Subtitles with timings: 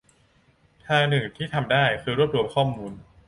[0.87, 2.91] ทางหนึ่งที่ทำได้ คือรวบรวมข้อมูล